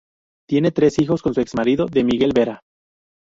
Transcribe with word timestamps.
Tiene 0.49 0.71
tres 0.71 0.97
hijos 0.97 1.21
con 1.21 1.35
su 1.35 1.41
ex 1.41 1.53
marido 1.53 1.85
de 1.85 2.03
Miguel 2.03 2.31
Vera. 2.33 2.63